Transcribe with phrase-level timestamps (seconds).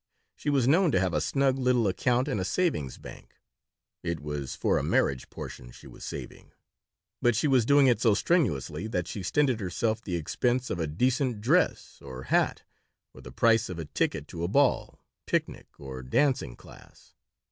[0.35, 3.35] She was known to have a snug little account in a savings bank.
[4.01, 6.53] It was for a marriage portion she was saving;
[7.21, 10.87] but she was doing it so strenuously that she stinted herself the expense of a
[10.87, 12.63] decent dress or hat,
[13.13, 17.13] or the price of a ticket to a ball, picnic, or dancing class.